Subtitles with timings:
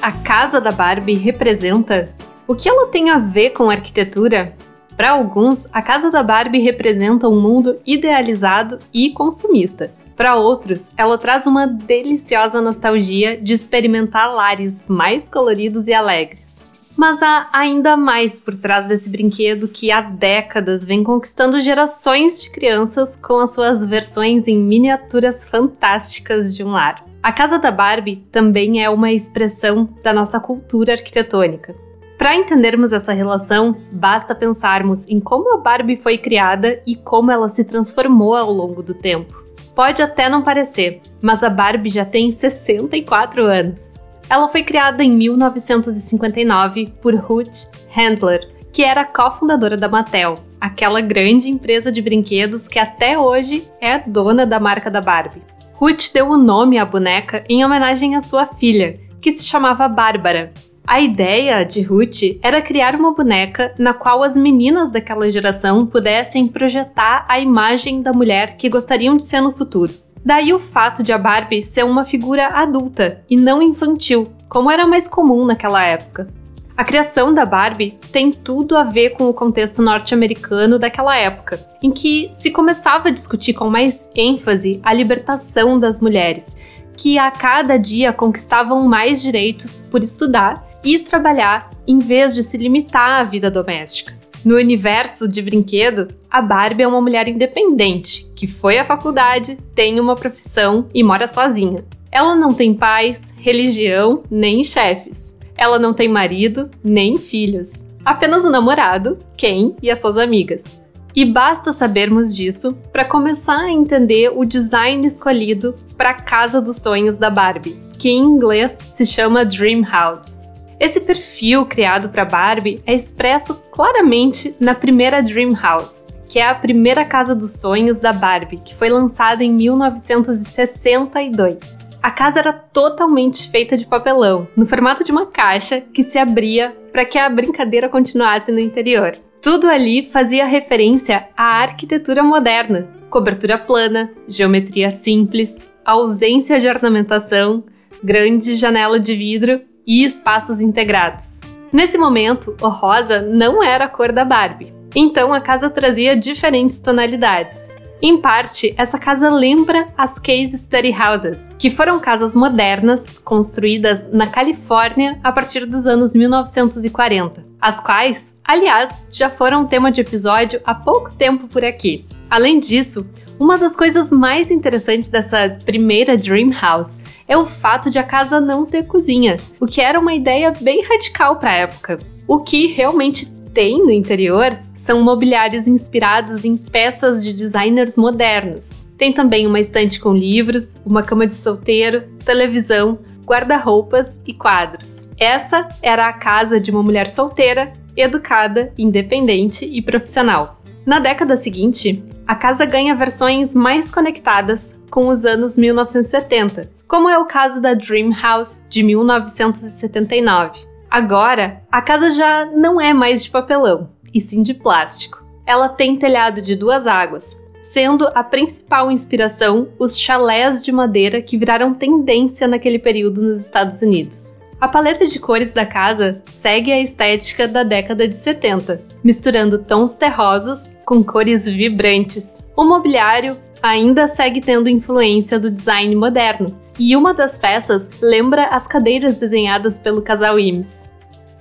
[0.00, 2.14] a casa da Barbie representa?
[2.46, 4.54] O que ela tem a ver com arquitetura?
[4.96, 9.90] Para alguns, a casa da Barbie representa um mundo idealizado e consumista.
[10.14, 16.69] Para outros, ela traz uma deliciosa nostalgia de experimentar lares mais coloridos e alegres.
[16.96, 22.50] Mas há ainda mais por trás desse brinquedo que há décadas vem conquistando gerações de
[22.50, 27.04] crianças com as suas versões em miniaturas fantásticas de um lar.
[27.22, 31.74] A casa da Barbie também é uma expressão da nossa cultura arquitetônica.
[32.16, 37.48] Para entendermos essa relação, basta pensarmos em como a Barbie foi criada e como ela
[37.48, 39.42] se transformou ao longo do tempo.
[39.74, 43.94] Pode até não parecer, mas a Barbie já tem 64 anos.
[44.30, 51.50] Ela foi criada em 1959 por Ruth Handler, que era cofundadora da Mattel, aquela grande
[51.50, 55.42] empresa de brinquedos que até hoje é dona da marca da Barbie.
[55.72, 60.52] Ruth deu o nome à boneca em homenagem à sua filha, que se chamava Bárbara.
[60.86, 66.46] A ideia de Ruth era criar uma boneca na qual as meninas daquela geração pudessem
[66.46, 69.92] projetar a imagem da mulher que gostariam de ser no futuro.
[70.24, 74.86] Daí o fato de a Barbie ser uma figura adulta e não infantil, como era
[74.86, 76.28] mais comum naquela época.
[76.76, 81.90] A criação da Barbie tem tudo a ver com o contexto norte-americano daquela época, em
[81.90, 86.56] que se começava a discutir com mais ênfase a libertação das mulheres,
[86.96, 92.56] que a cada dia conquistavam mais direitos por estudar e trabalhar em vez de se
[92.56, 94.19] limitar à vida doméstica.
[94.42, 100.00] No universo de brinquedo, a Barbie é uma mulher independente, que foi à faculdade, tem
[100.00, 101.84] uma profissão e mora sozinha.
[102.10, 105.38] Ela não tem pais, religião, nem chefes.
[105.56, 107.86] Ela não tem marido, nem filhos.
[108.02, 110.82] Apenas o namorado, Ken e as suas amigas.
[111.14, 116.76] E basta sabermos disso para começar a entender o design escolhido para a casa dos
[116.76, 120.38] sonhos da Barbie, que em inglês se chama Dream House.
[120.80, 126.54] Esse perfil criado para Barbie é expresso claramente na primeira Dream House, que é a
[126.54, 131.80] primeira casa dos sonhos da Barbie, que foi lançada em 1962.
[132.02, 136.74] A casa era totalmente feita de papelão, no formato de uma caixa que se abria
[136.90, 139.12] para que a brincadeira continuasse no interior.
[139.42, 147.64] Tudo ali fazia referência à arquitetura moderna: cobertura plana, geometria simples, ausência de ornamentação,
[148.02, 151.40] grande janela de vidro e espaços integrados.
[151.72, 156.78] Nesse momento, o rosa não era a cor da Barbie, então a casa trazia diferentes
[156.78, 157.74] tonalidades.
[158.02, 164.26] Em parte, essa casa lembra as Case Study Houses, que foram casas modernas construídas na
[164.26, 170.74] Califórnia a partir dos anos 1940, as quais, aliás, já foram tema de episódio há
[170.74, 172.06] pouco tempo por aqui.
[172.30, 173.06] Além disso,
[173.38, 176.96] uma das coisas mais interessantes dessa primeira Dream House
[177.28, 180.82] é o fato de a casa não ter cozinha, o que era uma ideia bem
[180.82, 181.98] radical para a época.
[182.26, 188.80] O que realmente tem no interior são mobiliários inspirados em peças de designers modernos.
[188.96, 195.08] Tem também uma estante com livros, uma cama de solteiro, televisão, guarda-roupas e quadros.
[195.18, 200.60] Essa era a casa de uma mulher solteira, educada, independente e profissional.
[200.84, 207.18] Na década seguinte, a casa ganha versões mais conectadas com os anos 1970, como é
[207.18, 210.69] o caso da Dream House de 1979.
[210.90, 215.22] Agora, a casa já não é mais de papelão, e sim de plástico.
[215.46, 221.38] Ela tem telhado de duas águas, sendo a principal inspiração os chalés de madeira que
[221.38, 224.36] viraram tendência naquele período nos Estados Unidos.
[224.60, 229.94] A paleta de cores da casa segue a estética da década de 70, misturando tons
[229.94, 232.46] terrosos com cores vibrantes.
[232.56, 238.66] O mobiliário ainda segue tendo influência do design moderno, e uma das peças lembra as
[238.66, 240.88] cadeiras desenhadas pelo casal Imes.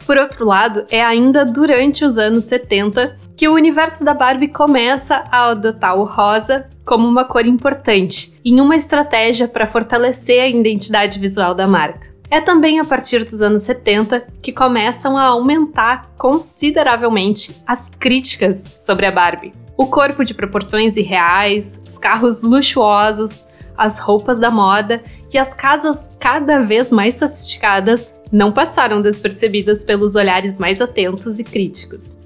[0.06, 5.24] Por outro lado, é ainda durante os anos 70 que o universo da Barbie começa
[5.32, 11.20] a adotar o rosa como uma cor importante, em uma estratégia para fortalecer a identidade
[11.20, 12.10] visual da marca.
[12.32, 19.06] É também a partir dos anos 70 que começam a aumentar consideravelmente as críticas sobre
[19.06, 19.54] a Barbie.
[19.80, 23.48] O corpo de proporções irreais, os carros luxuosos,
[23.78, 25.02] as roupas da moda
[25.34, 31.46] e as casas cada vez mais sofisticadas não passaram despercebidas pelos olhares mais atentos e
[31.46, 32.20] críticos.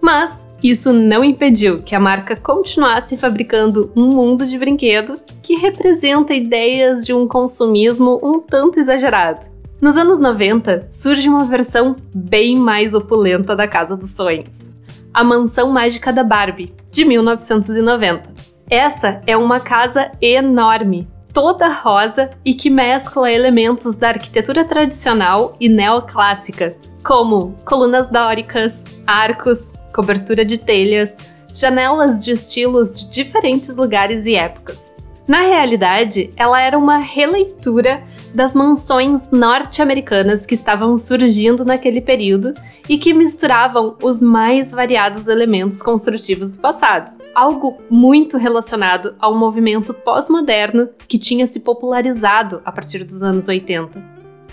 [0.00, 6.34] Mas isso não impediu que a marca continuasse fabricando um mundo de brinquedo que representa
[6.34, 9.46] ideias de um consumismo um tanto exagerado.
[9.80, 14.72] Nos anos 90, surge uma versão bem mais opulenta da Casa dos Sonhos,
[15.12, 18.32] a Mansão Mágica da Barbie, de 1990.
[18.68, 25.68] Essa é uma casa enorme, toda rosa e que mescla elementos da arquitetura tradicional e
[25.68, 31.16] neoclássica, como colunas dóricas, arcos, cobertura de telhas,
[31.52, 34.92] janelas de estilos de diferentes lugares e épocas.
[35.26, 38.02] Na realidade, ela era uma releitura
[38.34, 42.54] das mansões norte-americanas que estavam surgindo naquele período
[42.88, 47.12] e que misturavam os mais variados elementos construtivos do passado.
[47.34, 54.02] Algo muito relacionado ao movimento pós-moderno que tinha se popularizado a partir dos anos 80.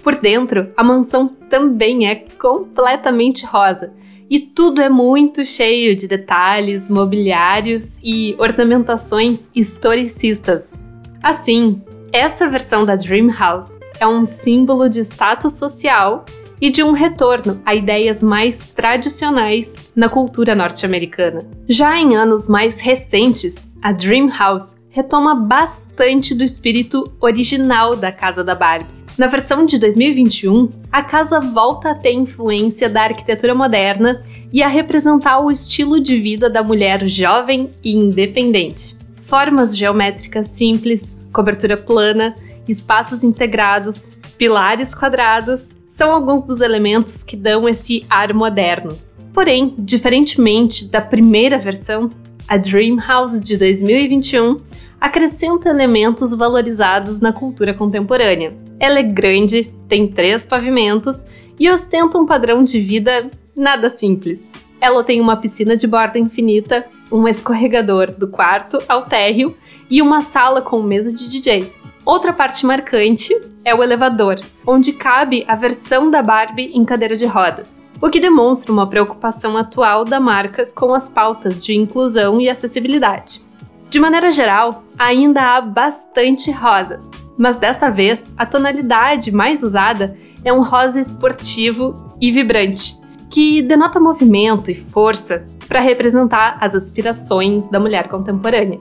[0.03, 3.93] Por dentro, a mansão também é completamente rosa
[4.29, 10.77] e tudo é muito cheio de detalhes, mobiliários e ornamentações historicistas.
[11.23, 11.81] Assim,
[12.11, 16.25] essa versão da Dream House é um símbolo de status social
[16.59, 21.45] e de um retorno a ideias mais tradicionais na cultura norte-americana.
[21.67, 28.43] Já em anos mais recentes, a Dream House retoma bastante do espírito original da casa
[28.43, 28.97] da Barbie.
[29.17, 34.67] Na versão de 2021, a casa volta a ter influência da arquitetura moderna e a
[34.67, 38.96] representar o estilo de vida da mulher jovem e independente
[39.27, 47.67] formas geométricas simples, cobertura plana, espaços integrados, pilares quadrados são alguns dos elementos que dão
[47.67, 48.97] esse ar moderno.
[49.33, 52.09] Porém, diferentemente da primeira versão,
[52.47, 54.61] a Dream House de 2021
[54.99, 58.55] acrescenta elementos valorizados na cultura contemporânea.
[58.79, 61.25] Ela é grande, tem três pavimentos
[61.59, 64.53] e ostenta um padrão de vida nada simples.
[64.79, 69.55] Ela tem uma piscina de borda infinita, um escorregador do quarto ao térreo
[69.89, 71.73] e uma sala com mesa de DJ.
[72.05, 77.25] Outra parte marcante é o elevador, onde cabe a versão da Barbie em cadeira de
[77.25, 82.47] rodas, o que demonstra uma preocupação atual da marca com as pautas de inclusão e
[82.47, 83.41] acessibilidade.
[83.89, 87.01] De maneira geral, ainda há bastante rosa,
[87.37, 92.97] mas dessa vez a tonalidade mais usada é um rosa esportivo e vibrante,
[93.29, 98.79] que denota movimento e força para representar as aspirações da mulher contemporânea.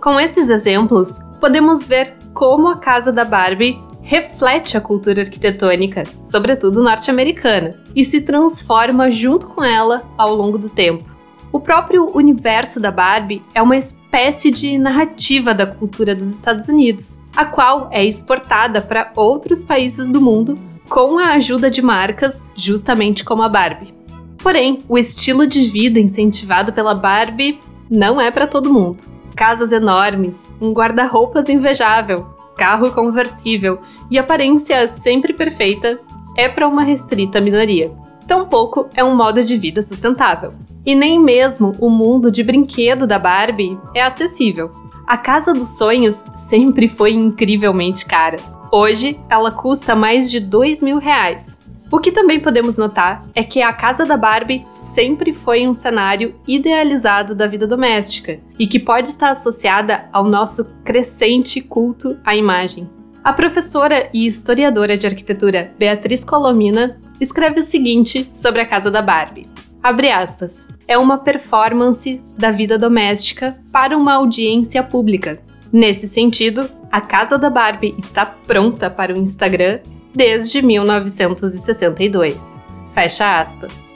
[0.00, 6.82] Com esses exemplos, podemos ver como a casa da Barbie reflete a cultura arquitetônica, sobretudo
[6.82, 11.04] norte-americana, e se transforma junto com ela ao longo do tempo.
[11.52, 17.20] O próprio universo da Barbie é uma espécie de narrativa da cultura dos Estados Unidos,
[17.36, 20.58] a qual é exportada para outros países do mundo
[20.88, 24.01] com a ajuda de marcas justamente como a Barbie.
[24.42, 29.04] Porém, o estilo de vida incentivado pela Barbie não é para todo mundo.
[29.36, 33.80] Casas enormes, um guarda-roupas invejável, carro conversível
[34.10, 36.00] e aparência sempre perfeita
[36.36, 37.92] é para uma restrita minoria.
[38.26, 40.52] Tampouco é um modo de vida sustentável.
[40.84, 44.70] E nem mesmo o mundo de brinquedo da Barbie é acessível.
[45.06, 48.38] A Casa dos Sonhos sempre foi incrivelmente cara.
[48.72, 51.58] Hoje, ela custa mais de dois mil reais,
[51.92, 56.34] o que também podemos notar é que a casa da Barbie sempre foi um cenário
[56.48, 62.88] idealizado da vida doméstica e que pode estar associada ao nosso crescente culto à imagem.
[63.22, 69.02] A professora e historiadora de arquitetura Beatriz Colomina escreve o seguinte sobre a casa da
[69.02, 69.46] Barbie.
[69.82, 70.68] Abre aspas.
[70.88, 75.38] É uma performance da vida doméstica para uma audiência pública.
[75.70, 79.80] Nesse sentido, a casa da Barbie está pronta para o Instagram
[80.14, 82.60] desde 1962.
[82.92, 83.92] Fecha aspas.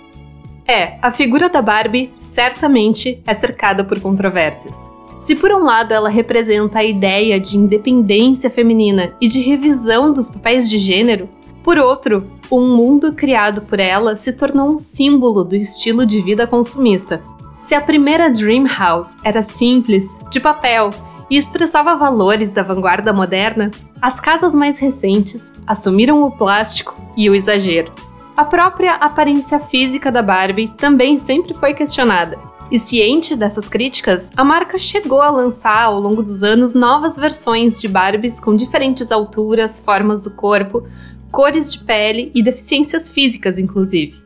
[0.66, 4.90] É, a figura da Barbie certamente é cercada por controvérsias.
[5.18, 10.28] Se por um lado ela representa a ideia de independência feminina e de revisão dos
[10.28, 11.28] papéis de gênero,
[11.62, 16.46] por outro, o mundo criado por ela se tornou um símbolo do estilo de vida
[16.46, 17.20] consumista.
[17.56, 20.90] Se a primeira Dream House era simples, de papel
[21.30, 27.34] e expressava valores da vanguarda moderna, as casas mais recentes assumiram o plástico e o
[27.34, 27.92] exagero.
[28.36, 32.38] A própria aparência física da Barbie também sempre foi questionada.
[32.70, 37.80] E ciente dessas críticas, a marca chegou a lançar ao longo dos anos novas versões
[37.80, 40.86] de Barbies com diferentes alturas, formas do corpo,
[41.30, 44.20] cores de pele e deficiências físicas, inclusive.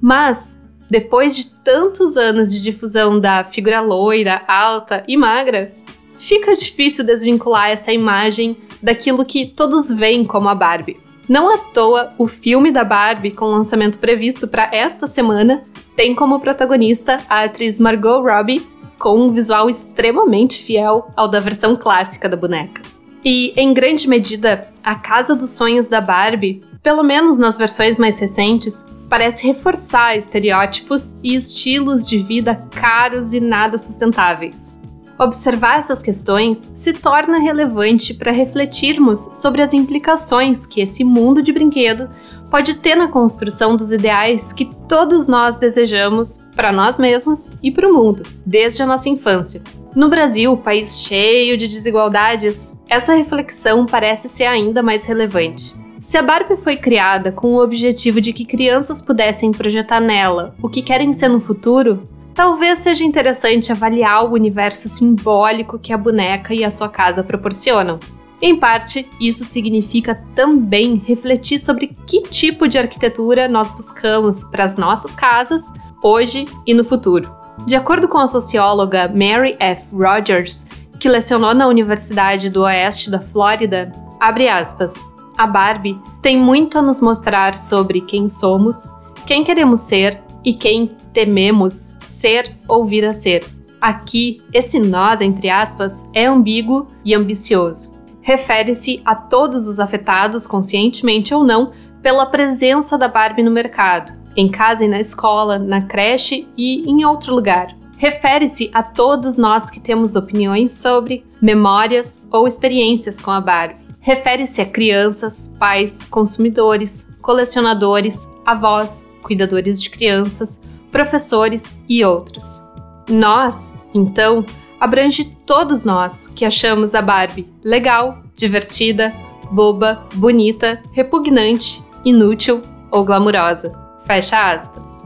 [0.00, 5.72] Mas, depois de tantos anos de difusão da figura loira, alta e magra,
[6.16, 10.98] fica difícil desvincular essa imagem daquilo que todos veem como a Barbie.
[11.28, 15.64] Não à toa, o filme da Barbie, com lançamento previsto para esta semana,
[15.96, 18.64] tem como protagonista a atriz Margot Robbie,
[18.98, 22.80] com um visual extremamente fiel ao da versão clássica da boneca.
[23.24, 28.20] E, em grande medida, a casa dos sonhos da Barbie, pelo menos nas versões mais
[28.20, 34.76] recentes, parece reforçar estereótipos e estilos de vida caros e nada sustentáveis.
[35.18, 41.52] Observar essas questões se torna relevante para refletirmos sobre as implicações que esse mundo de
[41.52, 42.10] brinquedo
[42.50, 47.88] pode ter na construção dos ideais que todos nós desejamos para nós mesmos e para
[47.88, 49.62] o mundo, desde a nossa infância.
[49.94, 55.74] No Brasil, país cheio de desigualdades, essa reflexão parece ser ainda mais relevante.
[55.98, 60.68] Se a Barbie foi criada com o objetivo de que crianças pudessem projetar nela o
[60.68, 62.06] que querem ser no futuro,
[62.36, 67.98] talvez seja interessante avaliar o universo simbólico que a boneca e a sua casa proporcionam.
[68.40, 74.76] Em parte, isso significa também refletir sobre que tipo de arquitetura nós buscamos para as
[74.76, 77.34] nossas casas, hoje e no futuro.
[77.64, 79.88] De acordo com a socióloga Mary F.
[79.94, 80.66] Rogers,
[81.00, 83.90] que lecionou na Universidade do Oeste da Flórida,
[84.20, 88.90] abre aspas, a Barbie tem muito a nos mostrar sobre quem somos,
[89.26, 93.42] quem queremos ser e quem tememos ser ou vir a ser.
[93.80, 97.96] Aqui, esse nós, entre aspas, é ambíguo e ambicioso.
[98.20, 101.70] Refere-se a todos os afetados, conscientemente ou não,
[102.02, 107.06] pela presença da Barbie no mercado, em casa e na escola, na creche e em
[107.06, 107.74] outro lugar.
[107.96, 113.86] Refere-se a todos nós que temos opiniões sobre, memórias ou experiências com a Barbie.
[114.00, 122.64] Refere-se a crianças, pais, consumidores, colecionadores, avós, cuidadores de crianças, professores e outros.
[123.08, 124.44] Nós, então,
[124.80, 129.12] abrange todos nós que achamos a Barbie legal, divertida,
[129.50, 133.72] boba, bonita, repugnante, inútil ou glamurosa.
[134.06, 135.04] Fecha aspas.